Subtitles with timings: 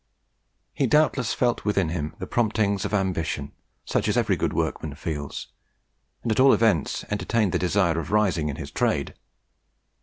[0.73, 3.51] He doubtless felt within him the promptings of ambition,
[3.85, 5.49] such as every good workman feels,
[6.23, 9.13] and at all events entertained the desire of rising in his trade.